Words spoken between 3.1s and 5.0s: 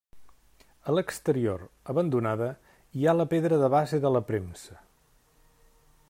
ha la pedra de base de la premsa.